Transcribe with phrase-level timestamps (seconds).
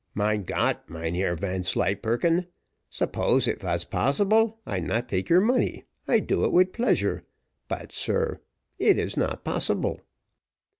[0.15, 2.47] "Mein Gott, Mynheer Vanslyperken!
[2.89, 7.23] suppose it vas possible, I not take your money, I do it wid pleasure;
[7.67, 8.39] but, sir,
[8.79, 10.01] it not possible."